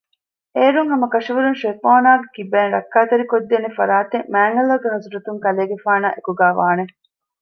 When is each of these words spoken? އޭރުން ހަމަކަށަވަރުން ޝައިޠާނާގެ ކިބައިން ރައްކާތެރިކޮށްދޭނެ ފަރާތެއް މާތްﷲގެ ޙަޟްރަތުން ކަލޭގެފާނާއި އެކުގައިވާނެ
އޭރުން 0.55 0.89
ހަމަކަށަވަރުން 0.93 1.59
ޝައިޠާނާގެ 1.61 2.27
ކިބައިން 2.35 2.73
ރައްކާތެރިކޮށްދޭނެ 2.75 3.69
ފަރާތެއް 3.77 4.27
މާތްﷲގެ 4.33 4.87
ޙަޟްރަތުން 4.93 5.39
ކަލޭގެފާނާއި 5.45 6.15
އެކުގައިވާނެ 6.15 6.83